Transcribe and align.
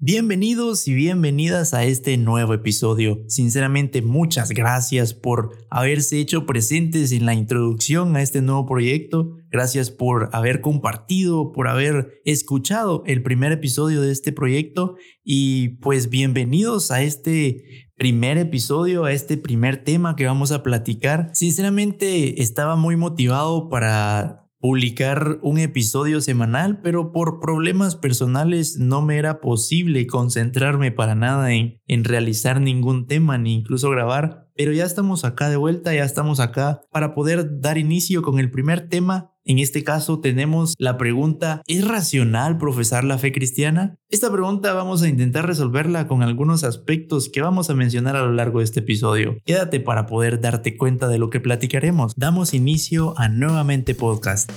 Bienvenidos 0.00 0.86
y 0.86 0.94
bienvenidas 0.94 1.74
a 1.74 1.82
este 1.82 2.16
nuevo 2.18 2.54
episodio. 2.54 3.18
Sinceramente, 3.26 4.00
muchas 4.00 4.50
gracias 4.50 5.12
por 5.12 5.66
haberse 5.70 6.20
hecho 6.20 6.46
presentes 6.46 7.10
en 7.10 7.26
la 7.26 7.34
introducción 7.34 8.14
a 8.14 8.22
este 8.22 8.40
nuevo 8.40 8.64
proyecto. 8.64 9.38
Gracias 9.50 9.90
por 9.90 10.30
haber 10.32 10.60
compartido, 10.60 11.50
por 11.50 11.66
haber 11.66 12.20
escuchado 12.24 13.02
el 13.06 13.24
primer 13.24 13.50
episodio 13.50 14.00
de 14.00 14.12
este 14.12 14.30
proyecto 14.30 14.94
y 15.24 15.80
pues 15.80 16.10
bienvenidos 16.10 16.92
a 16.92 17.02
este 17.02 17.88
primer 17.96 18.38
episodio, 18.38 19.04
a 19.04 19.12
este 19.12 19.36
primer 19.36 19.82
tema 19.82 20.14
que 20.14 20.26
vamos 20.26 20.52
a 20.52 20.62
platicar. 20.62 21.30
Sinceramente, 21.34 22.40
estaba 22.40 22.76
muy 22.76 22.94
motivado 22.94 23.68
para 23.68 24.47
publicar 24.60 25.38
un 25.42 25.58
episodio 25.58 26.20
semanal, 26.20 26.80
pero 26.82 27.12
por 27.12 27.40
problemas 27.40 27.96
personales 27.96 28.78
no 28.78 29.02
me 29.02 29.18
era 29.18 29.40
posible 29.40 30.06
concentrarme 30.06 30.90
para 30.90 31.14
nada 31.14 31.52
en, 31.52 31.80
en 31.86 32.04
realizar 32.04 32.60
ningún 32.60 33.06
tema 33.06 33.38
ni 33.38 33.54
incluso 33.54 33.90
grabar. 33.90 34.48
Pero 34.56 34.72
ya 34.72 34.84
estamos 34.84 35.24
acá 35.24 35.48
de 35.48 35.56
vuelta, 35.56 35.94
ya 35.94 36.04
estamos 36.04 36.40
acá 36.40 36.80
para 36.90 37.14
poder 37.14 37.60
dar 37.60 37.78
inicio 37.78 38.22
con 38.22 38.40
el 38.40 38.50
primer 38.50 38.88
tema. 38.88 39.32
En 39.48 39.58
este 39.58 39.82
caso 39.82 40.20
tenemos 40.20 40.74
la 40.76 40.98
pregunta, 40.98 41.62
¿es 41.66 41.88
racional 41.88 42.58
profesar 42.58 43.04
la 43.04 43.16
fe 43.16 43.32
cristiana? 43.32 43.96
Esta 44.10 44.30
pregunta 44.30 44.74
vamos 44.74 45.00
a 45.00 45.08
intentar 45.08 45.46
resolverla 45.46 46.06
con 46.06 46.22
algunos 46.22 46.64
aspectos 46.64 47.30
que 47.30 47.40
vamos 47.40 47.70
a 47.70 47.74
mencionar 47.74 48.14
a 48.14 48.24
lo 48.24 48.32
largo 48.32 48.58
de 48.58 48.66
este 48.66 48.80
episodio. 48.80 49.38
Quédate 49.46 49.80
para 49.80 50.04
poder 50.04 50.42
darte 50.42 50.76
cuenta 50.76 51.08
de 51.08 51.16
lo 51.16 51.30
que 51.30 51.40
platicaremos. 51.40 52.12
Damos 52.14 52.52
inicio 52.52 53.18
a 53.18 53.30
Nuevamente 53.30 53.94
Podcast. 53.94 54.52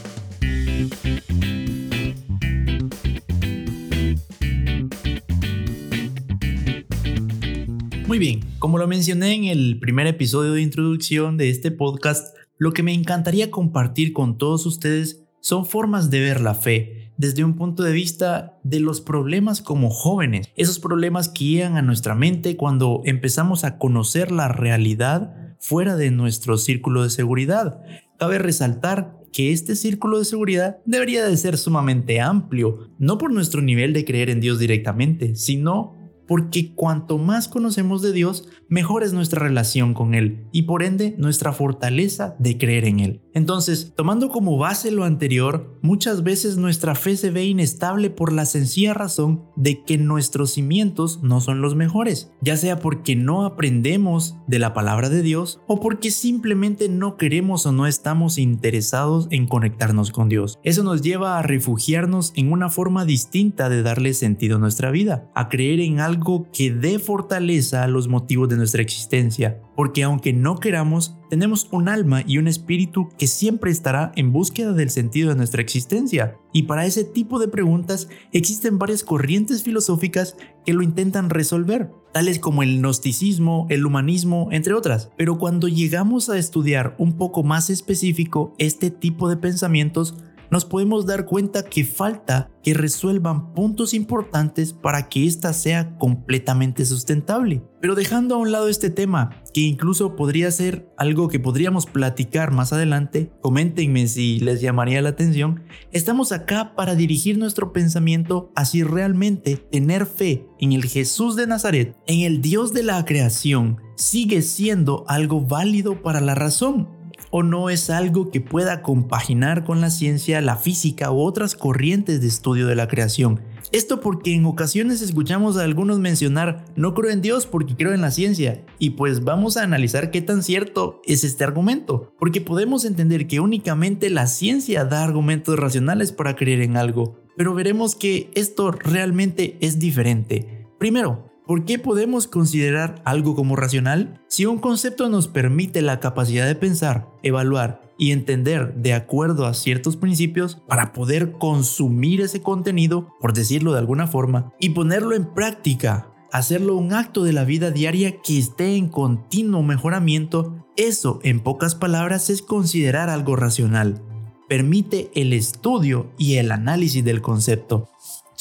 Muy 8.07 8.19
bien, 8.19 8.41
como 8.59 8.77
lo 8.77 8.89
mencioné 8.89 9.35
en 9.35 9.45
el 9.45 9.79
primer 9.79 10.05
episodio 10.05 10.51
de 10.51 10.61
introducción 10.61 11.37
de 11.37 11.49
este 11.49 11.71
podcast, 11.71 12.35
lo 12.61 12.73
que 12.73 12.83
me 12.83 12.93
encantaría 12.93 13.49
compartir 13.49 14.13
con 14.13 14.37
todos 14.37 14.67
ustedes 14.67 15.23
son 15.39 15.65
formas 15.65 16.11
de 16.11 16.19
ver 16.19 16.41
la 16.41 16.53
fe 16.53 17.11
desde 17.17 17.43
un 17.43 17.55
punto 17.55 17.81
de 17.81 17.91
vista 17.91 18.59
de 18.63 18.79
los 18.79 19.01
problemas 19.01 19.63
como 19.63 19.89
jóvenes, 19.89 20.47
esos 20.55 20.77
problemas 20.77 21.27
que 21.27 21.45
llegan 21.45 21.75
a 21.75 21.81
nuestra 21.81 22.13
mente 22.13 22.57
cuando 22.57 23.01
empezamos 23.03 23.63
a 23.63 23.79
conocer 23.79 24.31
la 24.31 24.47
realidad 24.47 25.55
fuera 25.59 25.95
de 25.95 26.11
nuestro 26.11 26.59
círculo 26.59 27.01
de 27.01 27.09
seguridad. 27.09 27.81
Cabe 28.19 28.37
resaltar 28.37 29.17
que 29.33 29.51
este 29.51 29.75
círculo 29.75 30.19
de 30.19 30.25
seguridad 30.25 30.77
debería 30.85 31.25
de 31.25 31.37
ser 31.37 31.57
sumamente 31.57 32.21
amplio, 32.21 32.91
no 32.99 33.17
por 33.17 33.33
nuestro 33.33 33.63
nivel 33.63 33.91
de 33.91 34.05
creer 34.05 34.29
en 34.29 34.39
Dios 34.39 34.59
directamente, 34.59 35.35
sino 35.35 36.00
porque 36.31 36.73
cuanto 36.73 37.17
más 37.17 37.49
conocemos 37.49 38.01
de 38.01 38.13
Dios, 38.13 38.47
mejor 38.69 39.03
es 39.03 39.11
nuestra 39.11 39.41
relación 39.41 39.93
con 39.93 40.13
Él 40.13 40.47
y 40.53 40.61
por 40.61 40.81
ende 40.81 41.13
nuestra 41.17 41.51
fortaleza 41.51 42.37
de 42.39 42.57
creer 42.57 42.85
en 42.85 43.01
Él. 43.01 43.21
Entonces, 43.33 43.91
tomando 43.97 44.29
como 44.29 44.57
base 44.57 44.91
lo 44.91 45.03
anterior, 45.03 45.77
muchas 45.81 46.23
veces 46.23 46.55
nuestra 46.55 46.95
fe 46.95 47.17
se 47.17 47.31
ve 47.31 47.43
inestable 47.43 48.09
por 48.09 48.31
la 48.31 48.45
sencilla 48.45 48.93
razón 48.93 49.43
de 49.57 49.83
que 49.83 49.97
nuestros 49.97 50.51
cimientos 50.51 51.21
no 51.21 51.41
son 51.41 51.61
los 51.61 51.75
mejores, 51.75 52.31
ya 52.41 52.55
sea 52.55 52.79
porque 52.79 53.17
no 53.17 53.43
aprendemos 53.45 54.37
de 54.47 54.59
la 54.59 54.73
palabra 54.73 55.09
de 55.09 55.23
Dios 55.23 55.59
o 55.67 55.81
porque 55.81 56.11
simplemente 56.11 56.87
no 56.87 57.17
queremos 57.17 57.65
o 57.65 57.73
no 57.73 57.87
estamos 57.87 58.37
interesados 58.37 59.27
en 59.31 59.47
conectarnos 59.47 60.11
con 60.11 60.29
Dios. 60.29 60.59
Eso 60.63 60.83
nos 60.83 61.01
lleva 61.01 61.37
a 61.37 61.41
refugiarnos 61.41 62.31
en 62.37 62.53
una 62.53 62.69
forma 62.69 63.03
distinta 63.03 63.67
de 63.67 63.83
darle 63.83 64.13
sentido 64.13 64.55
a 64.55 64.59
nuestra 64.59 64.91
vida, 64.91 65.29
a 65.35 65.49
creer 65.49 65.81
en 65.81 65.99
algo 65.99 66.20
que 66.53 66.71
dé 66.71 66.99
fortaleza 66.99 67.83
a 67.83 67.87
los 67.87 68.07
motivos 68.07 68.49
de 68.49 68.57
nuestra 68.57 68.81
existencia, 68.81 69.61
porque 69.75 70.03
aunque 70.03 70.33
no 70.33 70.57
queramos, 70.57 71.17
tenemos 71.29 71.67
un 71.71 71.89
alma 71.89 72.23
y 72.25 72.37
un 72.37 72.47
espíritu 72.47 73.09
que 73.17 73.27
siempre 73.27 73.71
estará 73.71 74.11
en 74.15 74.31
búsqueda 74.31 74.73
del 74.73 74.89
sentido 74.89 75.29
de 75.29 75.35
nuestra 75.35 75.61
existencia. 75.61 76.37
Y 76.53 76.63
para 76.63 76.85
ese 76.85 77.03
tipo 77.03 77.39
de 77.39 77.47
preguntas 77.47 78.09
existen 78.31 78.77
varias 78.77 79.03
corrientes 79.03 79.63
filosóficas 79.63 80.35
que 80.65 80.73
lo 80.73 80.81
intentan 80.81 81.29
resolver, 81.29 81.89
tales 82.13 82.39
como 82.39 82.63
el 82.63 82.79
gnosticismo, 82.79 83.65
el 83.69 83.85
humanismo, 83.85 84.49
entre 84.51 84.73
otras. 84.73 85.11
Pero 85.17 85.37
cuando 85.37 85.67
llegamos 85.67 86.29
a 86.29 86.37
estudiar 86.37 86.95
un 86.99 87.13
poco 87.17 87.43
más 87.43 87.69
específico 87.69 88.53
este 88.57 88.91
tipo 88.91 89.29
de 89.29 89.37
pensamientos, 89.37 90.15
nos 90.51 90.65
podemos 90.65 91.05
dar 91.05 91.25
cuenta 91.25 91.63
que 91.63 91.85
falta 91.85 92.51
que 92.61 92.73
resuelvan 92.73 93.53
puntos 93.53 93.93
importantes 93.93 94.73
para 94.73 95.07
que 95.07 95.25
ésta 95.25 95.53
sea 95.53 95.97
completamente 95.97 96.85
sustentable. 96.85 97.63
Pero 97.79 97.95
dejando 97.95 98.35
a 98.35 98.37
un 98.37 98.51
lado 98.51 98.67
este 98.67 98.89
tema, 98.89 99.41
que 99.53 99.61
incluso 99.61 100.15
podría 100.15 100.51
ser 100.51 100.91
algo 100.97 101.29
que 101.29 101.39
podríamos 101.39 101.85
platicar 101.85 102.51
más 102.51 102.73
adelante, 102.73 103.31
coméntenme 103.41 104.07
si 104.07 104.39
les 104.41 104.61
llamaría 104.61 105.01
la 105.01 105.09
atención, 105.09 105.63
estamos 105.93 106.33
acá 106.33 106.75
para 106.75 106.95
dirigir 106.95 107.37
nuestro 107.37 107.71
pensamiento 107.71 108.51
a 108.53 108.65
si 108.65 108.83
realmente 108.83 109.55
tener 109.55 110.05
fe 110.05 110.45
en 110.59 110.73
el 110.73 110.83
Jesús 110.83 111.37
de 111.37 111.47
Nazaret, 111.47 111.95
en 112.07 112.19
el 112.21 112.41
Dios 112.41 112.73
de 112.73 112.83
la 112.83 113.03
creación, 113.05 113.77
sigue 113.95 114.41
siendo 114.41 115.05
algo 115.07 115.41
válido 115.41 116.01
para 116.03 116.19
la 116.19 116.35
razón 116.35 117.00
o 117.31 117.43
no 117.43 117.69
es 117.69 117.89
algo 117.89 118.29
que 118.29 118.41
pueda 118.41 118.81
compaginar 118.81 119.63
con 119.63 119.81
la 119.81 119.89
ciencia, 119.89 120.41
la 120.41 120.57
física 120.57 121.11
u 121.11 121.21
otras 121.21 121.55
corrientes 121.55 122.21
de 122.21 122.27
estudio 122.27 122.67
de 122.67 122.75
la 122.75 122.87
creación. 122.87 123.41
Esto 123.71 124.01
porque 124.01 124.35
en 124.35 124.45
ocasiones 124.45 125.01
escuchamos 125.01 125.57
a 125.57 125.63
algunos 125.63 125.99
mencionar 125.99 126.65
no 126.75 126.93
creo 126.93 127.09
en 127.09 127.21
Dios 127.21 127.45
porque 127.45 127.75
creo 127.75 127.93
en 127.93 128.01
la 128.01 128.11
ciencia 128.11 128.65
y 128.79 128.91
pues 128.91 129.23
vamos 129.23 129.55
a 129.55 129.63
analizar 129.63 130.11
qué 130.11 130.21
tan 130.21 130.43
cierto 130.43 131.01
es 131.05 131.23
este 131.23 131.45
argumento, 131.45 132.13
porque 132.19 132.41
podemos 132.41 132.83
entender 132.83 133.27
que 133.27 133.39
únicamente 133.39 134.09
la 134.09 134.27
ciencia 134.27 134.83
da 134.83 135.03
argumentos 135.03 135.57
racionales 135.57 136.11
para 136.11 136.35
creer 136.35 136.61
en 136.61 136.75
algo, 136.75 137.15
pero 137.37 137.53
veremos 137.53 137.95
que 137.95 138.29
esto 138.35 138.71
realmente 138.71 139.57
es 139.61 139.79
diferente. 139.79 140.67
Primero, 140.77 141.30
¿Por 141.47 141.65
qué 141.65 141.79
podemos 141.79 142.27
considerar 142.27 143.01
algo 143.03 143.35
como 143.35 143.55
racional? 143.55 144.21
Si 144.27 144.45
un 144.45 144.59
concepto 144.59 145.09
nos 145.09 145.27
permite 145.27 145.81
la 145.81 145.99
capacidad 145.99 146.45
de 146.45 146.55
pensar, 146.55 147.09
evaluar 147.23 147.81
y 147.97 148.11
entender 148.11 148.75
de 148.75 148.93
acuerdo 148.93 149.47
a 149.47 149.53
ciertos 149.53 149.97
principios 149.97 150.61
para 150.67 150.93
poder 150.93 151.33
consumir 151.33 152.21
ese 152.21 152.41
contenido, 152.41 153.09
por 153.19 153.33
decirlo 153.33 153.73
de 153.73 153.79
alguna 153.79 154.07
forma, 154.07 154.53
y 154.59 154.69
ponerlo 154.69 155.15
en 155.15 155.25
práctica, 155.25 156.11
hacerlo 156.31 156.75
un 156.75 156.93
acto 156.93 157.23
de 157.23 157.33
la 157.33 157.43
vida 157.43 157.71
diaria 157.71 158.21
que 158.21 158.37
esté 158.37 158.75
en 158.75 158.87
continuo 158.87 159.63
mejoramiento, 159.63 160.65
eso 160.77 161.19
en 161.23 161.39
pocas 161.39 161.73
palabras 161.75 162.29
es 162.29 162.43
considerar 162.43 163.09
algo 163.09 163.35
racional. 163.35 164.01
Permite 164.47 165.11
el 165.15 165.33
estudio 165.33 166.11
y 166.17 166.35
el 166.35 166.51
análisis 166.51 167.03
del 167.03 167.21
concepto. 167.21 167.89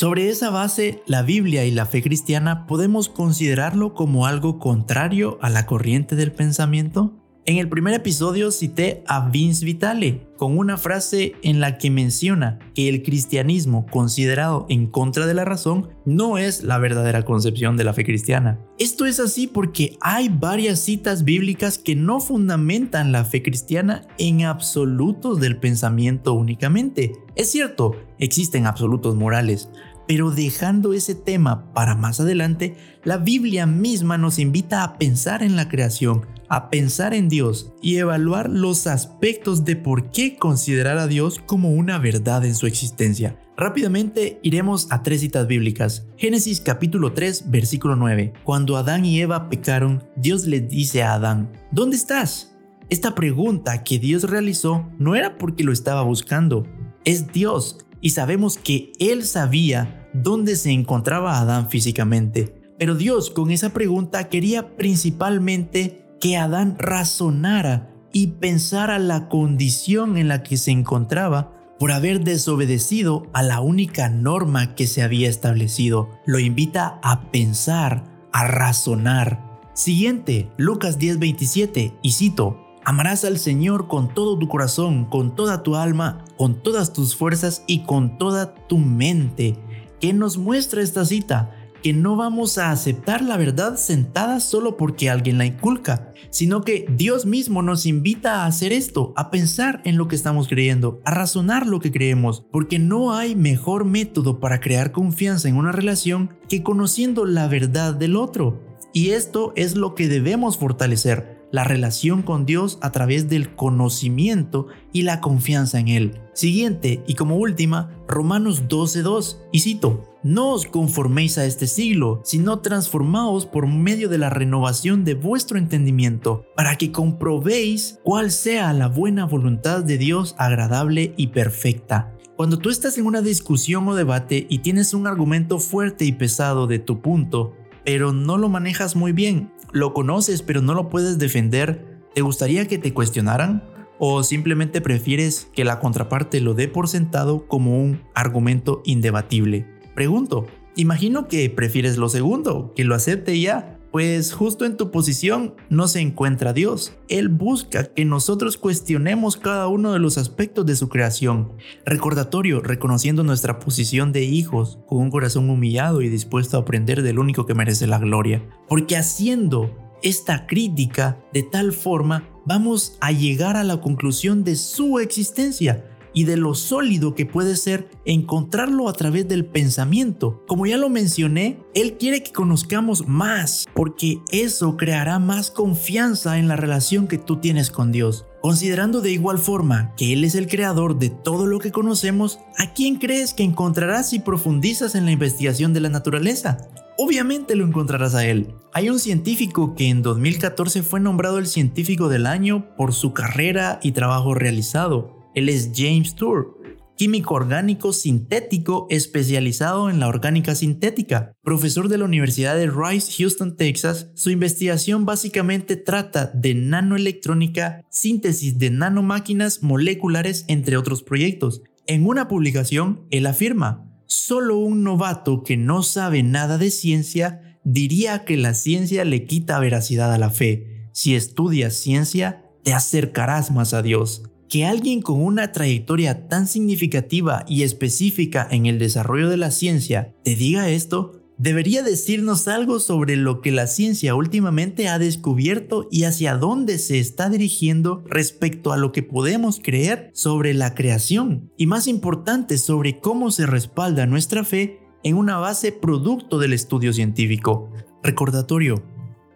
Sobre 0.00 0.30
esa 0.30 0.48
base, 0.48 1.02
la 1.04 1.20
Biblia 1.20 1.66
y 1.66 1.70
la 1.70 1.84
fe 1.84 2.00
cristiana 2.00 2.66
podemos 2.66 3.10
considerarlo 3.10 3.92
como 3.92 4.24
algo 4.24 4.58
contrario 4.58 5.38
a 5.42 5.50
la 5.50 5.66
corriente 5.66 6.16
del 6.16 6.32
pensamiento. 6.32 7.12
En 7.44 7.58
el 7.58 7.68
primer 7.68 7.92
episodio 7.92 8.50
cité 8.50 9.02
a 9.06 9.28
Vince 9.28 9.62
Vitale 9.62 10.26
con 10.38 10.56
una 10.56 10.78
frase 10.78 11.34
en 11.42 11.60
la 11.60 11.76
que 11.76 11.90
menciona 11.90 12.58
que 12.74 12.88
el 12.88 13.02
cristianismo 13.02 13.84
considerado 13.90 14.64
en 14.70 14.86
contra 14.86 15.26
de 15.26 15.34
la 15.34 15.44
razón 15.44 15.88
no 16.06 16.38
es 16.38 16.62
la 16.62 16.78
verdadera 16.78 17.24
concepción 17.26 17.76
de 17.76 17.84
la 17.84 17.92
fe 17.92 18.04
cristiana. 18.04 18.58
Esto 18.78 19.04
es 19.04 19.20
así 19.20 19.46
porque 19.46 19.98
hay 20.00 20.30
varias 20.30 20.80
citas 20.80 21.24
bíblicas 21.24 21.76
que 21.76 21.94
no 21.94 22.20
fundamentan 22.20 23.12
la 23.12 23.26
fe 23.26 23.42
cristiana 23.42 24.06
en 24.16 24.44
absolutos 24.44 25.40
del 25.40 25.58
pensamiento 25.58 26.32
únicamente. 26.32 27.12
Es 27.36 27.50
cierto, 27.50 27.96
existen 28.18 28.66
absolutos 28.66 29.16
morales, 29.16 29.68
pero 30.10 30.32
dejando 30.32 30.92
ese 30.92 31.14
tema 31.14 31.72
para 31.72 31.94
más 31.94 32.18
adelante, 32.18 32.74
la 33.04 33.16
Biblia 33.16 33.64
misma 33.64 34.18
nos 34.18 34.40
invita 34.40 34.82
a 34.82 34.98
pensar 34.98 35.40
en 35.40 35.54
la 35.54 35.68
creación, 35.68 36.26
a 36.48 36.68
pensar 36.68 37.14
en 37.14 37.28
Dios 37.28 37.72
y 37.80 37.98
evaluar 37.98 38.50
los 38.50 38.88
aspectos 38.88 39.64
de 39.64 39.76
por 39.76 40.10
qué 40.10 40.34
considerar 40.34 40.98
a 40.98 41.06
Dios 41.06 41.40
como 41.46 41.70
una 41.70 41.98
verdad 41.98 42.44
en 42.44 42.56
su 42.56 42.66
existencia. 42.66 43.38
Rápidamente 43.56 44.40
iremos 44.42 44.88
a 44.90 45.04
tres 45.04 45.20
citas 45.20 45.46
bíblicas. 45.46 46.08
Génesis 46.16 46.60
capítulo 46.60 47.12
3 47.12 47.48
versículo 47.48 47.94
9. 47.94 48.32
Cuando 48.42 48.76
Adán 48.76 49.04
y 49.04 49.20
Eva 49.20 49.48
pecaron, 49.48 50.02
Dios 50.16 50.44
les 50.44 50.68
dice 50.68 51.04
a 51.04 51.14
Adán, 51.14 51.52
¿dónde 51.70 51.94
estás? 51.94 52.56
Esta 52.88 53.14
pregunta 53.14 53.84
que 53.84 54.00
Dios 54.00 54.24
realizó 54.24 54.90
no 54.98 55.14
era 55.14 55.38
porque 55.38 55.62
lo 55.62 55.70
estaba 55.70 56.02
buscando, 56.02 56.66
es 57.04 57.32
Dios 57.32 57.86
y 58.00 58.10
sabemos 58.10 58.58
que 58.58 58.90
Él 58.98 59.24
sabía 59.24 59.98
dónde 60.12 60.56
se 60.56 60.70
encontraba 60.70 61.38
Adán 61.38 61.70
físicamente. 61.70 62.54
Pero 62.78 62.94
Dios 62.94 63.30
con 63.30 63.50
esa 63.50 63.70
pregunta 63.70 64.28
quería 64.28 64.76
principalmente 64.76 66.06
que 66.20 66.36
Adán 66.36 66.76
razonara 66.78 67.90
y 68.12 68.28
pensara 68.28 68.98
la 68.98 69.28
condición 69.28 70.16
en 70.16 70.28
la 70.28 70.42
que 70.42 70.56
se 70.56 70.70
encontraba 70.70 71.52
por 71.78 71.92
haber 71.92 72.24
desobedecido 72.24 73.26
a 73.32 73.42
la 73.42 73.60
única 73.60 74.08
norma 74.08 74.74
que 74.74 74.86
se 74.86 75.02
había 75.02 75.28
establecido. 75.28 76.10
Lo 76.26 76.38
invita 76.38 76.98
a 77.02 77.30
pensar, 77.30 78.04
a 78.32 78.46
razonar. 78.46 79.60
Siguiente, 79.72 80.50
Lucas 80.58 80.98
10:27, 80.98 81.94
y 82.02 82.12
cito, 82.12 82.66
Amarás 82.84 83.24
al 83.24 83.38
Señor 83.38 83.88
con 83.88 84.14
todo 84.14 84.38
tu 84.38 84.48
corazón, 84.48 85.04
con 85.04 85.34
toda 85.36 85.62
tu 85.62 85.76
alma, 85.76 86.24
con 86.38 86.62
todas 86.62 86.92
tus 86.94 87.14
fuerzas 87.14 87.62
y 87.66 87.80
con 87.80 88.16
toda 88.16 88.54
tu 88.54 88.78
mente. 88.78 89.56
¿Qué 90.00 90.14
nos 90.14 90.38
muestra 90.38 90.80
esta 90.80 91.04
cita? 91.04 91.54
Que 91.82 91.92
no 91.92 92.16
vamos 92.16 92.56
a 92.56 92.70
aceptar 92.70 93.20
la 93.20 93.36
verdad 93.36 93.76
sentada 93.76 94.40
solo 94.40 94.78
porque 94.78 95.10
alguien 95.10 95.36
la 95.36 95.44
inculca, 95.44 96.14
sino 96.30 96.62
que 96.62 96.86
Dios 96.96 97.26
mismo 97.26 97.60
nos 97.60 97.84
invita 97.84 98.36
a 98.36 98.46
hacer 98.46 98.72
esto, 98.72 99.12
a 99.16 99.30
pensar 99.30 99.82
en 99.84 99.98
lo 99.98 100.08
que 100.08 100.16
estamos 100.16 100.48
creyendo, 100.48 101.02
a 101.04 101.10
razonar 101.10 101.66
lo 101.66 101.80
que 101.80 101.92
creemos, 101.92 102.46
porque 102.50 102.78
no 102.78 103.14
hay 103.14 103.36
mejor 103.36 103.84
método 103.84 104.40
para 104.40 104.60
crear 104.60 104.90
confianza 104.90 105.50
en 105.50 105.56
una 105.56 105.72
relación 105.72 106.34
que 106.48 106.62
conociendo 106.62 107.26
la 107.26 107.46
verdad 107.46 107.94
del 107.94 108.16
otro. 108.16 108.58
Y 108.94 109.10
esto 109.10 109.52
es 109.54 109.76
lo 109.76 109.94
que 109.94 110.08
debemos 110.08 110.56
fortalecer 110.56 111.39
la 111.52 111.64
relación 111.64 112.22
con 112.22 112.46
Dios 112.46 112.78
a 112.80 112.92
través 112.92 113.28
del 113.28 113.54
conocimiento 113.54 114.66
y 114.92 115.02
la 115.02 115.20
confianza 115.20 115.78
en 115.78 115.88
Él. 115.88 116.20
Siguiente 116.32 117.02
y 117.06 117.14
como 117.14 117.36
última, 117.36 117.90
Romanos 118.08 118.64
12.2, 118.68 119.38
y 119.52 119.60
cito, 119.60 120.10
no 120.22 120.52
os 120.52 120.66
conforméis 120.66 121.38
a 121.38 121.44
este 121.44 121.66
siglo, 121.66 122.20
sino 122.24 122.60
transformaos 122.60 123.46
por 123.46 123.66
medio 123.66 124.08
de 124.08 124.18
la 124.18 124.30
renovación 124.30 125.04
de 125.04 125.14
vuestro 125.14 125.58
entendimiento, 125.58 126.44
para 126.56 126.76
que 126.76 126.92
comprobéis 126.92 127.98
cuál 128.04 128.30
sea 128.30 128.72
la 128.72 128.88
buena 128.88 129.24
voluntad 129.24 129.82
de 129.82 129.98
Dios 129.98 130.34
agradable 130.38 131.14
y 131.16 131.28
perfecta. 131.28 132.16
Cuando 132.36 132.58
tú 132.58 132.70
estás 132.70 132.96
en 132.96 133.04
una 133.04 133.20
discusión 133.20 133.86
o 133.88 133.94
debate 133.94 134.46
y 134.48 134.60
tienes 134.60 134.94
un 134.94 135.06
argumento 135.06 135.58
fuerte 135.58 136.06
y 136.06 136.12
pesado 136.12 136.66
de 136.66 136.78
tu 136.78 137.02
punto, 137.02 137.54
pero 137.84 138.12
no 138.12 138.38
lo 138.38 138.48
manejas 138.48 138.96
muy 138.96 139.12
bien, 139.12 139.52
lo 139.72 139.94
conoces 139.94 140.42
pero 140.42 140.62
no 140.62 140.74
lo 140.74 140.88
puedes 140.88 141.18
defender, 141.18 142.00
¿te 142.14 142.22
gustaría 142.22 142.66
que 142.66 142.78
te 142.78 142.94
cuestionaran? 142.94 143.64
¿O 143.98 144.22
simplemente 144.22 144.80
prefieres 144.80 145.48
que 145.52 145.64
la 145.64 145.78
contraparte 145.78 146.40
lo 146.40 146.54
dé 146.54 146.68
por 146.68 146.88
sentado 146.88 147.46
como 147.46 147.82
un 147.82 148.02
argumento 148.14 148.82
indebatible? 148.84 149.66
Pregunto, 149.94 150.46
imagino 150.74 151.28
que 151.28 151.50
prefieres 151.50 151.98
lo 151.98 152.08
segundo, 152.08 152.72
que 152.74 152.84
lo 152.84 152.94
acepte 152.94 153.38
ya, 153.38 153.79
pues 153.90 154.32
justo 154.32 154.64
en 154.64 154.76
tu 154.76 154.90
posición 154.90 155.54
no 155.68 155.88
se 155.88 156.00
encuentra 156.00 156.52
Dios. 156.52 156.94
Él 157.08 157.28
busca 157.28 157.92
que 157.92 158.04
nosotros 158.04 158.56
cuestionemos 158.56 159.36
cada 159.36 159.68
uno 159.68 159.92
de 159.92 159.98
los 159.98 160.18
aspectos 160.18 160.66
de 160.66 160.76
su 160.76 160.88
creación. 160.88 161.52
Recordatorio, 161.84 162.60
reconociendo 162.60 163.24
nuestra 163.24 163.58
posición 163.58 164.12
de 164.12 164.24
hijos, 164.24 164.78
con 164.86 164.98
un 164.98 165.10
corazón 165.10 165.50
humillado 165.50 166.02
y 166.02 166.08
dispuesto 166.08 166.56
a 166.56 166.60
aprender 166.60 167.02
del 167.02 167.18
único 167.18 167.46
que 167.46 167.54
merece 167.54 167.86
la 167.86 167.98
gloria. 167.98 168.42
Porque 168.68 168.96
haciendo 168.96 169.76
esta 170.02 170.46
crítica 170.46 171.18
de 171.32 171.42
tal 171.42 171.72
forma, 171.72 172.28
vamos 172.46 172.96
a 173.00 173.12
llegar 173.12 173.56
a 173.56 173.64
la 173.64 173.80
conclusión 173.80 174.44
de 174.44 174.56
su 174.56 174.98
existencia 174.98 175.84
y 176.12 176.24
de 176.24 176.36
lo 176.36 176.54
sólido 176.54 177.14
que 177.14 177.26
puede 177.26 177.56
ser 177.56 177.88
encontrarlo 178.04 178.88
a 178.88 178.92
través 178.92 179.28
del 179.28 179.44
pensamiento. 179.44 180.44
Como 180.46 180.66
ya 180.66 180.76
lo 180.76 180.88
mencioné, 180.88 181.58
Él 181.74 181.96
quiere 181.98 182.22
que 182.22 182.32
conozcamos 182.32 183.06
más, 183.06 183.66
porque 183.74 184.18
eso 184.30 184.76
creará 184.76 185.18
más 185.18 185.50
confianza 185.50 186.38
en 186.38 186.48
la 186.48 186.56
relación 186.56 187.06
que 187.06 187.18
tú 187.18 187.36
tienes 187.36 187.70
con 187.70 187.92
Dios. 187.92 188.26
Considerando 188.42 189.02
de 189.02 189.12
igual 189.12 189.38
forma 189.38 189.94
que 189.96 190.12
Él 190.14 190.24
es 190.24 190.34
el 190.34 190.48
creador 190.48 190.98
de 190.98 191.10
todo 191.10 191.46
lo 191.46 191.58
que 191.58 191.72
conocemos, 191.72 192.38
¿a 192.56 192.72
quién 192.72 192.96
crees 192.96 193.34
que 193.34 193.42
encontrarás 193.42 194.10
si 194.10 194.18
profundizas 194.18 194.94
en 194.94 195.04
la 195.04 195.12
investigación 195.12 195.74
de 195.74 195.80
la 195.80 195.90
naturaleza? 195.90 196.70
Obviamente 197.02 197.56
lo 197.56 197.64
encontrarás 197.64 198.14
a 198.14 198.26
él. 198.26 198.54
Hay 198.74 198.90
un 198.90 198.98
científico 198.98 199.74
que 199.74 199.88
en 199.88 200.02
2014 200.02 200.82
fue 200.82 201.00
nombrado 201.00 201.38
el 201.38 201.46
científico 201.46 202.10
del 202.10 202.26
año 202.26 202.76
por 202.76 202.92
su 202.92 203.14
carrera 203.14 203.80
y 203.82 203.92
trabajo 203.92 204.34
realizado. 204.34 205.19
Él 205.34 205.48
es 205.48 205.70
James 205.74 206.16
Tour, 206.16 206.58
químico 206.96 207.34
orgánico 207.34 207.92
sintético 207.92 208.86
especializado 208.90 209.88
en 209.88 210.00
la 210.00 210.08
orgánica 210.08 210.54
sintética. 210.54 211.32
Profesor 211.42 211.88
de 211.88 211.98
la 211.98 212.04
Universidad 212.04 212.56
de 212.56 212.68
Rice, 212.68 213.12
Houston, 213.16 213.56
Texas, 213.56 214.10
su 214.14 214.30
investigación 214.30 215.06
básicamente 215.06 215.76
trata 215.76 216.32
de 216.34 216.54
nanoelectrónica, 216.54 217.82
síntesis 217.90 218.58
de 218.58 218.70
nanomáquinas 218.70 219.62
moleculares, 219.62 220.44
entre 220.48 220.76
otros 220.76 221.02
proyectos. 221.02 221.62
En 221.86 222.06
una 222.06 222.28
publicación, 222.28 223.06
él 223.10 223.26
afirma, 223.26 223.88
solo 224.06 224.58
un 224.58 224.82
novato 224.82 225.44
que 225.44 225.56
no 225.56 225.82
sabe 225.84 226.22
nada 226.24 226.58
de 226.58 226.70
ciencia 226.70 227.58
diría 227.62 228.24
que 228.24 228.36
la 228.36 228.54
ciencia 228.54 229.04
le 229.04 229.26
quita 229.26 229.60
veracidad 229.60 230.12
a 230.12 230.18
la 230.18 230.30
fe. 230.30 230.88
Si 230.92 231.14
estudias 231.14 231.74
ciencia, 231.74 232.44
te 232.64 232.72
acercarás 232.72 233.52
más 233.52 233.74
a 233.74 233.82
Dios 233.82 234.24
que 234.50 234.66
alguien 234.66 235.00
con 235.00 235.22
una 235.22 235.52
trayectoria 235.52 236.26
tan 236.26 236.48
significativa 236.48 237.44
y 237.48 237.62
específica 237.62 238.46
en 238.50 238.66
el 238.66 238.80
desarrollo 238.80 239.28
de 239.30 239.36
la 239.36 239.52
ciencia 239.52 240.12
te 240.24 240.34
diga 240.34 240.68
esto, 240.68 241.22
debería 241.38 241.84
decirnos 241.84 242.48
algo 242.48 242.80
sobre 242.80 243.16
lo 243.16 243.42
que 243.42 243.52
la 243.52 243.68
ciencia 243.68 244.16
últimamente 244.16 244.88
ha 244.88 244.98
descubierto 244.98 245.86
y 245.92 246.02
hacia 246.02 246.36
dónde 246.36 246.78
se 246.78 246.98
está 246.98 247.30
dirigiendo 247.30 248.02
respecto 248.06 248.72
a 248.72 248.76
lo 248.76 248.90
que 248.90 249.04
podemos 249.04 249.60
creer 249.62 250.10
sobre 250.14 250.52
la 250.52 250.74
creación 250.74 251.52
y 251.56 251.66
más 251.66 251.86
importante 251.86 252.58
sobre 252.58 252.98
cómo 252.98 253.30
se 253.30 253.46
respalda 253.46 254.04
nuestra 254.06 254.42
fe 254.42 254.80
en 255.04 255.16
una 255.16 255.38
base 255.38 255.70
producto 255.70 256.40
del 256.40 256.54
estudio 256.54 256.92
científico. 256.92 257.70
Recordatorio, 258.02 258.82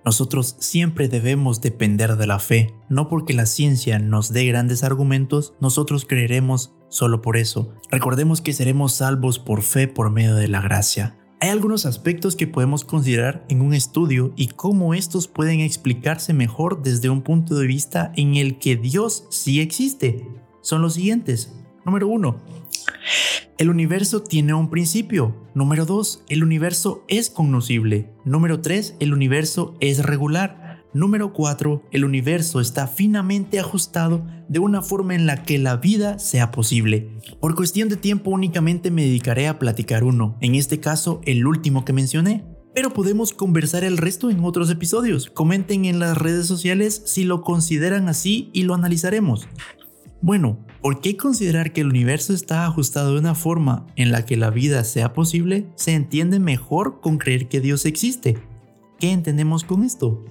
nosotros 0.04 0.56
siempre 0.58 1.08
debemos 1.08 1.60
depender 1.60 2.16
de 2.16 2.26
la 2.26 2.38
fe, 2.38 2.74
no 2.88 3.08
porque 3.08 3.32
la 3.32 3.46
ciencia 3.46 3.98
nos 3.98 4.32
dé 4.32 4.44
grandes 4.46 4.84
argumentos, 4.84 5.54
nosotros 5.60 6.04
creeremos 6.06 6.74
solo 6.88 7.22
por 7.22 7.36
eso. 7.36 7.74
Recordemos 7.90 8.40
que 8.40 8.52
seremos 8.52 8.94
salvos 8.94 9.38
por 9.38 9.62
fe 9.62 9.88
por 9.88 10.10
medio 10.10 10.34
de 10.34 10.48
la 10.48 10.60
gracia. 10.60 11.16
Hay 11.40 11.50
algunos 11.50 11.84
aspectos 11.84 12.36
que 12.36 12.46
podemos 12.46 12.84
considerar 12.84 13.44
en 13.48 13.60
un 13.60 13.74
estudio 13.74 14.32
y 14.36 14.48
cómo 14.48 14.94
estos 14.94 15.28
pueden 15.28 15.60
explicarse 15.60 16.32
mejor 16.32 16.82
desde 16.82 17.10
un 17.10 17.22
punto 17.22 17.54
de 17.56 17.66
vista 17.66 18.12
en 18.16 18.36
el 18.36 18.58
que 18.58 18.76
Dios 18.76 19.26
sí 19.30 19.60
existe. 19.60 20.26
Son 20.62 20.80
los 20.80 20.94
siguientes. 20.94 21.52
Número 21.84 22.08
1. 22.08 22.40
El 23.58 23.70
universo 23.70 24.22
tiene 24.22 24.54
un 24.54 24.70
principio. 24.70 25.48
Número 25.54 25.86
2. 25.86 26.24
El 26.28 26.42
universo 26.42 27.04
es 27.08 27.30
cognoscible. 27.30 28.10
Número 28.24 28.60
3. 28.60 28.96
El 29.00 29.12
universo 29.12 29.76
es 29.80 30.04
regular. 30.04 30.84
Número 30.92 31.32
4. 31.32 31.82
El 31.90 32.04
universo 32.04 32.60
está 32.60 32.86
finamente 32.86 33.58
ajustado 33.58 34.26
de 34.48 34.60
una 34.60 34.80
forma 34.80 35.14
en 35.14 35.26
la 35.26 35.42
que 35.42 35.58
la 35.58 35.76
vida 35.76 36.18
sea 36.18 36.50
posible. 36.50 37.18
Por 37.40 37.54
cuestión 37.54 37.88
de 37.88 37.96
tiempo 37.96 38.30
únicamente 38.30 38.90
me 38.90 39.02
dedicaré 39.02 39.48
a 39.48 39.58
platicar 39.58 40.04
uno, 40.04 40.36
en 40.40 40.54
este 40.54 40.80
caso 40.80 41.20
el 41.24 41.46
último 41.46 41.84
que 41.84 41.92
mencioné. 41.92 42.44
Pero 42.74 42.92
podemos 42.92 43.32
conversar 43.32 43.84
el 43.84 43.98
resto 43.98 44.30
en 44.30 44.44
otros 44.44 44.68
episodios. 44.70 45.30
Comenten 45.30 45.84
en 45.84 46.00
las 46.00 46.18
redes 46.18 46.46
sociales 46.46 47.02
si 47.06 47.24
lo 47.24 47.42
consideran 47.42 48.08
así 48.08 48.50
y 48.52 48.62
lo 48.62 48.74
analizaremos. 48.74 49.48
Bueno, 50.24 50.56
¿por 50.80 51.02
qué 51.02 51.18
considerar 51.18 51.74
que 51.74 51.82
el 51.82 51.88
universo 51.88 52.32
está 52.32 52.64
ajustado 52.64 53.12
de 53.12 53.18
una 53.20 53.34
forma 53.34 53.86
en 53.94 54.10
la 54.10 54.24
que 54.24 54.38
la 54.38 54.48
vida 54.48 54.82
sea 54.84 55.12
posible 55.12 55.66
se 55.74 55.92
entiende 55.92 56.38
mejor 56.38 57.02
con 57.02 57.18
creer 57.18 57.46
que 57.46 57.60
Dios 57.60 57.84
existe? 57.84 58.38
¿Qué 58.98 59.12
entendemos 59.12 59.64
con 59.64 59.82
esto? 59.82 60.24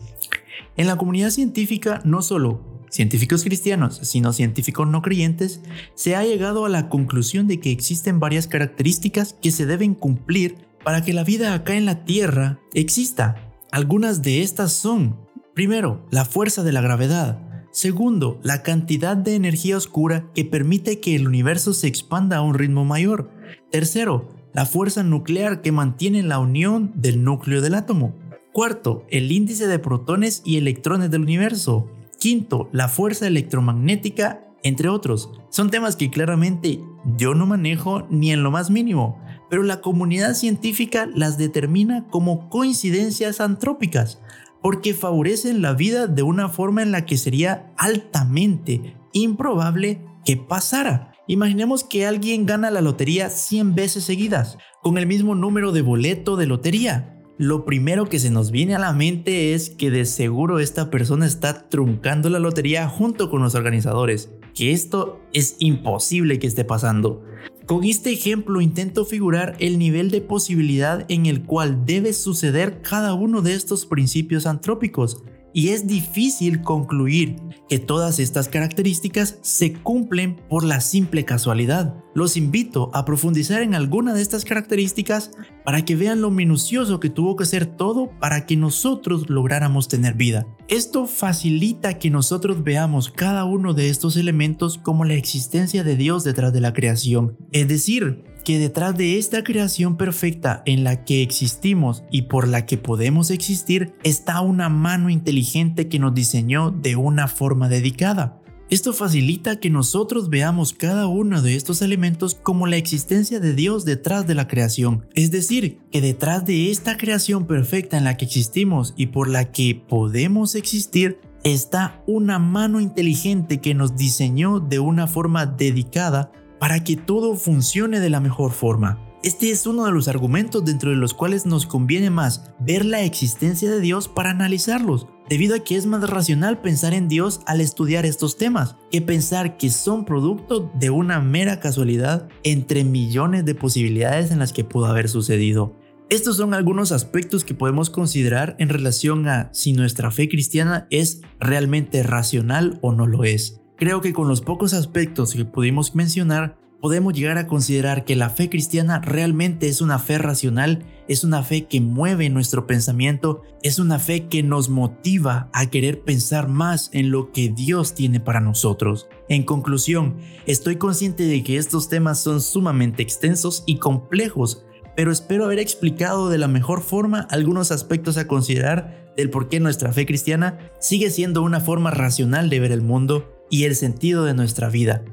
En 0.78 0.88
la 0.88 0.96
comunidad 0.96 1.30
científica, 1.30 2.02
no 2.06 2.24
solo 2.24 2.82
científicos 2.90 3.44
cristianos, 3.44 4.00
sino 4.02 4.34
científicos 4.34 4.88
no 4.88 5.04
creyentes, 5.04 5.62
se 5.94 6.16
ha 6.16 6.24
llegado 6.24 6.66
a 6.66 6.70
la 6.70 6.90
conclusión 6.90 7.48
de 7.48 7.60
que 7.60 7.72
existen 7.72 8.20
varias 8.20 8.48
características 8.48 9.34
que 9.44 9.52
se 9.52 9.68
deben 9.68 9.94
cumplir 9.94 10.56
para 10.84 11.04
que 11.04 11.14
la 11.14 11.24
vida 11.24 11.54
acá 11.54 11.76
en 11.76 11.86
la 11.86 12.04
Tierra 12.04 12.60
exista. 12.74 13.54
Algunas 13.72 14.24
de 14.24 14.42
estas 14.42 14.74
son, 14.74 15.20
primero, 15.54 16.04
la 16.10 16.26
fuerza 16.26 16.64
de 16.64 16.72
la 16.72 16.82
gravedad, 16.82 17.43
Segundo, 17.74 18.40
la 18.44 18.62
cantidad 18.62 19.18
de 19.18 19.34
energía 19.34 19.76
oscura 19.76 20.28
que 20.36 20.46
permite 20.46 21.00
que 21.00 21.16
el 21.16 21.28
universo 21.28 21.74
se 21.74 21.88
expanda 21.88 22.38
a 22.38 22.42
un 22.44 22.54
ritmo 22.54 22.86
mayor. 22.86 23.32
Tercero, 23.72 24.30
la 24.54 24.68
fuerza 24.68 25.02
nuclear 25.02 25.64
que 25.64 25.72
mantiene 25.72 26.22
la 26.22 26.38
unión 26.38 26.92
del 26.94 27.24
núcleo 27.24 27.62
del 27.62 27.74
átomo. 27.74 28.14
Cuarto, 28.52 29.08
el 29.10 29.32
índice 29.32 29.66
de 29.66 29.80
protones 29.80 30.44
y 30.46 30.58
electrones 30.58 31.10
del 31.10 31.24
universo. 31.24 31.90
Quinto, 32.20 32.70
la 32.72 32.90
fuerza 32.90 33.26
electromagnética, 33.26 34.46
entre 34.62 34.90
otros. 34.90 35.32
Son 35.50 35.72
temas 35.72 35.96
que 35.96 36.12
claramente 36.12 36.80
yo 37.18 37.34
no 37.34 37.48
manejo 37.48 38.06
ni 38.12 38.32
en 38.32 38.44
lo 38.44 38.52
más 38.52 38.70
mínimo, 38.70 39.20
pero 39.50 39.64
la 39.64 39.82
comunidad 39.82 40.36
científica 40.36 41.10
las 41.16 41.40
determina 41.40 42.06
como 42.12 42.50
coincidencias 42.50 43.42
antrópicas, 43.42 44.22
porque 44.64 44.94
favorecen 44.94 45.62
la 45.62 45.74
vida 45.74 46.08
de 46.08 46.24
una 46.24 46.48
forma 46.48 46.82
en 46.82 46.94
la 46.94 47.06
que 47.06 47.18
sería 47.18 47.74
altamente 47.78 48.96
improbable 49.12 50.02
que 50.26 50.38
pasara. 50.38 51.12
Imaginemos 51.28 51.84
que 51.84 52.08
alguien 52.08 52.46
gana 52.46 52.72
la 52.72 52.82
lotería 52.82 53.30
100 53.30 53.76
veces 53.76 54.06
seguidas, 54.06 54.58
con 54.82 54.98
el 54.98 55.06
mismo 55.06 55.36
número 55.36 55.74
de 55.74 55.82
boleto 55.82 56.38
de 56.38 56.48
lotería. 56.48 57.22
Lo 57.38 57.66
primero 57.66 58.08
que 58.08 58.20
se 58.20 58.30
nos 58.30 58.52
viene 58.52 58.74
a 58.74 58.80
la 58.80 58.94
mente 58.94 59.54
es 59.54 59.70
que 59.70 59.92
de 59.92 60.06
seguro 60.06 60.60
esta 60.60 60.90
persona 60.90 61.26
está 61.26 61.68
truncando 61.68 62.30
la 62.30 62.40
lotería 62.40 62.88
junto 62.88 63.30
con 63.30 63.42
los 63.42 63.56
organizadores, 63.56 64.32
que 64.56 64.72
esto 64.72 65.20
es 65.34 65.58
imposible 65.60 66.40
que 66.40 66.48
esté 66.48 66.64
pasando. 66.64 67.22
Con 67.66 67.86
este 67.86 68.12
ejemplo 68.12 68.60
intento 68.60 69.06
figurar 69.06 69.56
el 69.60 69.80
nivel 69.80 70.12
de 70.12 70.20
posibilidad 70.20 71.06
en 71.08 71.28
el 71.28 71.44
cual 71.44 71.86
debe 71.86 72.12
suceder 72.12 72.82
cada 72.82 73.14
uno 73.14 73.42
de 73.42 73.54
estos 73.54 73.86
principios 73.86 74.46
antrópicos, 74.46 75.24
y 75.54 75.70
es 75.70 75.88
difícil 75.88 76.62
concluir 76.62 77.36
que 77.70 77.80
todas 77.80 78.20
estas 78.20 78.48
características 78.48 79.38
se 79.42 79.74
cumplen 79.74 80.36
por 80.50 80.64
la 80.64 80.82
simple 80.82 81.26
casualidad. 81.26 81.96
Los 82.16 82.38
invito 82.38 82.92
a 82.94 83.06
profundizar 83.06 83.62
en 83.62 83.74
alguna 83.76 84.14
de 84.14 84.22
estas 84.22 84.46
características 84.46 85.32
para 85.64 85.86
que 85.86 85.96
vean 85.96 86.22
lo 86.22 86.30
minucioso 86.30 87.00
que 87.00 87.10
tuvo 87.10 87.36
que 87.36 87.46
ser 87.46 87.66
todo 87.66 88.12
para 88.20 88.46
que 88.46 88.56
nosotros 88.56 89.30
lográramos 89.30 89.88
tener 89.88 90.14
vida. 90.16 90.46
Esto 90.68 91.08
facilita 91.08 91.98
que 92.00 92.10
nosotros 92.10 92.64
veamos 92.64 93.10
cada 93.10 93.46
uno 93.46 93.74
de 93.74 93.90
estos 93.90 94.18
elementos 94.18 94.78
como 94.78 95.06
la 95.06 95.14
existencia 95.14 95.84
de 95.84 95.96
Dios 95.96 96.24
detrás 96.24 96.54
de 96.54 96.62
la 96.62 96.74
creación, 96.74 97.38
es 97.52 97.68
decir, 97.68 98.24
que 98.44 98.60
detrás 98.60 98.98
de 98.98 99.18
esta 99.18 99.44
creación 99.44 99.98
perfecta 99.98 100.64
en 100.66 100.84
la 100.84 101.04
que 101.06 101.22
existimos 101.22 102.04
y 102.12 102.24
por 102.24 102.48
la 102.48 102.66
que 102.66 102.78
podemos 102.78 103.32
existir 103.32 103.94
está 104.04 104.42
una 104.42 104.70
mano 104.70 105.10
inteligente 105.10 105.88
que 105.88 106.00
nos 106.00 106.14
diseñó 106.14 106.72
de 106.72 106.96
una 106.96 107.28
forma 107.28 107.70
dedicada. 107.70 108.40
Esto 108.70 108.92
facilita 108.94 109.60
que 109.60 109.70
nosotros 109.70 110.30
veamos 110.30 110.74
cada 110.74 111.06
uno 111.06 111.42
de 111.42 111.56
estos 111.56 111.82
elementos 111.82 112.34
como 112.34 112.66
la 112.66 112.78
existencia 112.78 113.40
de 113.40 113.54
Dios 113.54 113.86
detrás 113.86 114.26
de 114.26 114.34
la 114.34 114.48
creación. 114.48 115.06
Es 115.14 115.30
decir, 115.30 115.80
que 115.92 116.02
detrás 116.02 116.44
de 116.46 116.72
esta 116.72 116.98
creación 116.98 117.46
perfecta 117.46 117.98
en 117.98 118.04
la 118.04 118.18
que 118.18 118.26
existimos 118.26 118.94
y 118.98 119.08
por 119.08 119.30
la 119.30 119.52
que 119.52 119.76
podemos 119.88 120.56
existir, 120.56 121.20
está 121.44 122.02
una 122.08 122.40
mano 122.40 122.80
inteligente 122.80 123.60
que 123.60 123.76
nos 123.76 123.96
diseñó 123.96 124.60
de 124.60 124.80
una 124.80 125.08
forma 125.08 125.46
dedicada 125.46 126.32
para 126.64 126.82
que 126.82 126.96
todo 126.96 127.36
funcione 127.36 128.00
de 128.00 128.10
la 128.10 128.22
mejor 128.22 128.54
forma. 128.54 128.98
Este 129.22 129.52
es 129.52 129.68
uno 129.68 129.84
de 129.84 129.92
los 129.92 130.08
argumentos 130.08 130.64
dentro 130.64 130.92
de 130.92 130.96
los 130.96 131.14
cuales 131.14 131.46
nos 131.46 131.66
conviene 131.66 132.10
más 132.10 132.54
ver 132.58 132.86
la 132.86 133.02
existencia 133.02 133.70
de 133.70 133.82
Dios 133.82 134.08
para 134.08 134.30
analizarlos, 134.30 135.10
debido 135.28 135.58
a 135.58 135.60
que 135.60 135.76
es 135.76 135.86
más 135.88 136.10
racional 136.10 136.62
pensar 136.62 136.94
en 136.94 137.10
Dios 137.10 137.42
al 137.48 137.60
estudiar 137.60 138.06
estos 138.06 138.38
temas 138.38 138.78
que 138.92 139.02
pensar 139.02 139.58
que 139.58 139.70
son 139.70 140.06
producto 140.06 140.72
de 140.80 140.90
una 140.90 141.20
mera 141.20 141.60
casualidad 141.60 142.30
entre 142.44 142.86
millones 142.86 143.44
de 143.44 143.56
posibilidades 143.56 144.32
en 144.32 144.40
las 144.40 144.54
que 144.54 144.64
pudo 144.64 144.86
haber 144.86 145.10
sucedido. 145.10 145.76
Estos 146.10 146.38
son 146.38 146.54
algunos 146.54 146.94
aspectos 146.94 147.44
que 147.44 147.56
podemos 147.56 147.90
considerar 147.90 148.56
en 148.58 148.70
relación 148.70 149.28
a 149.28 149.50
si 149.52 149.74
nuestra 149.74 150.12
fe 150.12 150.30
cristiana 150.30 150.88
es 150.92 151.24
realmente 151.42 152.04
racional 152.04 152.80
o 152.82 152.94
no 152.94 153.06
lo 153.06 153.26
es. 153.26 153.63
Creo 153.84 154.00
que 154.00 154.14
con 154.14 154.30
los 154.30 154.40
pocos 154.40 154.74
aspectos 154.74 155.34
que 155.34 155.44
pudimos 155.44 155.94
mencionar, 155.94 156.56
podemos 156.80 157.14
llegar 157.14 157.38
a 157.38 157.48
considerar 157.48 158.06
que 158.06 158.16
la 158.16 158.30
fe 158.30 158.50
cristiana 158.50 159.00
realmente 159.00 159.68
es 159.68 159.82
una 159.82 160.00
fe 160.00 160.18
racional, 160.18 160.86
es 161.10 161.26
una 161.26 161.44
fe 161.44 161.66
que 161.66 161.82
mueve 161.82 162.30
nuestro 162.30 162.66
pensamiento, 162.66 163.42
es 163.62 163.80
una 163.80 164.00
fe 164.00 164.30
que 164.30 164.42
nos 164.42 164.70
motiva 164.70 165.50
a 165.52 165.66
querer 165.66 166.02
pensar 166.02 166.48
más 166.48 166.92
en 166.94 167.12
lo 167.12 167.34
que 167.34 167.50
Dios 167.50 167.94
tiene 167.94 168.22
para 168.22 168.40
nosotros. 168.40 169.10
En 169.28 169.44
conclusión, 169.44 170.16
estoy 170.46 170.78
consciente 170.78 171.26
de 171.26 171.44
que 171.44 171.58
estos 171.58 171.90
temas 171.90 172.22
son 172.22 172.40
sumamente 172.40 173.04
extensos 173.04 173.64
y 173.66 173.80
complejos, 173.80 174.64
pero 174.96 175.12
espero 175.12 175.44
haber 175.44 175.60
explicado 175.60 176.30
de 176.30 176.38
la 176.38 176.48
mejor 176.48 176.84
forma 176.84 177.28
algunos 177.30 177.70
aspectos 177.70 178.16
a 178.16 178.30
considerar 178.30 179.12
del 179.18 179.30
por 179.30 179.50
qué 179.50 179.60
nuestra 179.60 179.92
fe 179.92 180.06
cristiana 180.06 180.72
sigue 180.80 181.10
siendo 181.10 181.42
una 181.42 181.60
forma 181.60 181.92
racional 181.92 182.50
de 182.50 182.62
ver 182.62 182.72
el 182.72 182.82
mundo 182.82 183.33
y 183.54 183.66
el 183.66 183.76
sentido 183.76 184.26
de 184.26 184.34
nuestra 184.34 184.68
vida. 184.68 185.04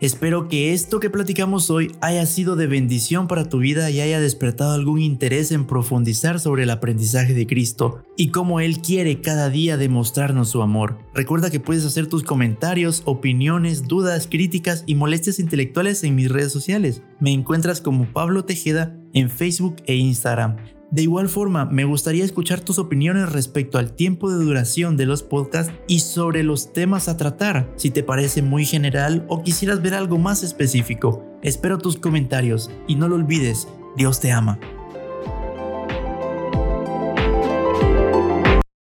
Espero 0.00 0.46
que 0.46 0.72
esto 0.72 1.00
que 1.00 1.10
platicamos 1.10 1.68
hoy 1.68 1.90
haya 2.00 2.26
sido 2.26 2.54
de 2.54 2.68
bendición 2.68 3.26
para 3.26 3.48
tu 3.48 3.58
vida 3.58 3.90
y 3.90 4.00
haya 4.00 4.20
despertado 4.20 4.70
algún 4.70 5.00
interés 5.00 5.50
en 5.50 5.66
profundizar 5.66 6.38
sobre 6.38 6.62
el 6.62 6.70
aprendizaje 6.70 7.34
de 7.34 7.48
Cristo 7.48 8.04
y 8.16 8.28
cómo 8.28 8.60
Él 8.60 8.82
quiere 8.82 9.20
cada 9.20 9.50
día 9.50 9.76
demostrarnos 9.76 10.48
su 10.48 10.62
amor. 10.62 11.00
Recuerda 11.12 11.50
que 11.50 11.58
puedes 11.58 11.84
hacer 11.84 12.06
tus 12.06 12.22
comentarios, 12.22 13.02
opiniones, 13.04 13.88
dudas, 13.88 14.28
críticas 14.30 14.84
y 14.86 14.94
molestias 14.94 15.40
intelectuales 15.40 16.04
en 16.04 16.14
mis 16.14 16.30
redes 16.30 16.52
sociales. 16.52 17.02
Me 17.18 17.32
encuentras 17.32 17.80
como 17.80 18.12
Pablo 18.12 18.44
Tejeda 18.44 18.96
en 19.12 19.28
Facebook 19.28 19.74
e 19.86 19.96
Instagram. 19.96 20.77
De 20.90 21.02
igual 21.02 21.28
forma, 21.28 21.66
me 21.66 21.84
gustaría 21.84 22.24
escuchar 22.24 22.60
tus 22.60 22.78
opiniones 22.78 23.30
respecto 23.30 23.78
al 23.78 23.92
tiempo 23.92 24.30
de 24.30 24.42
duración 24.42 24.96
de 24.96 25.04
los 25.04 25.22
podcasts 25.22 25.72
y 25.86 26.00
sobre 26.00 26.42
los 26.42 26.72
temas 26.72 27.08
a 27.08 27.18
tratar, 27.18 27.70
si 27.76 27.90
te 27.90 28.02
parece 28.02 28.40
muy 28.40 28.64
general 28.64 29.26
o 29.28 29.42
quisieras 29.42 29.82
ver 29.82 29.94
algo 29.94 30.16
más 30.16 30.42
específico. 30.42 31.24
Espero 31.42 31.76
tus 31.76 31.96
comentarios 31.98 32.70
y 32.86 32.94
no 32.94 33.06
lo 33.06 33.16
olvides, 33.16 33.68
Dios 33.96 34.20
te 34.20 34.32
ama. 34.32 34.58